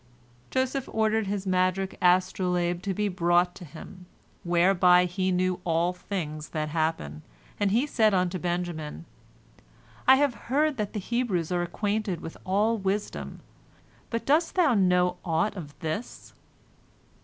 "Joseph 0.49 0.89
ordered 0.91 1.27
his 1.27 1.45
magic 1.45 1.95
astrolabe 2.01 2.81
to 2.81 2.91
be 2.91 3.07
brought 3.07 3.53
to 3.53 3.63
him, 3.63 4.07
whereby 4.43 5.05
he 5.05 5.31
knew 5.31 5.61
all 5.63 5.93
things 5.93 6.49
that 6.49 6.69
happen, 6.69 7.21
and 7.59 7.69
he 7.69 7.85
said 7.85 8.11
unto 8.11 8.39
Benjamin, 8.39 9.05
"I 10.07 10.15
have 10.15 10.33
heard 10.49 10.77
that 10.77 10.93
the 10.93 10.99
Hebrews 10.99 11.51
are 11.51 11.61
acquainted 11.61 12.19
with 12.19 12.35
all 12.47 12.79
wisdom, 12.79 13.41
but 14.09 14.25
dost 14.25 14.55
thou 14.55 14.73
know 14.73 15.17
aught 15.23 15.55
of 15.55 15.77
this?" 15.81 16.33